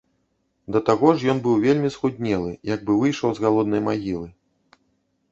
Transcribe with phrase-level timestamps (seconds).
[0.75, 4.27] Да таго ж ён быў вельмі схуднелы, як бы выйшаў з галоднай магілы.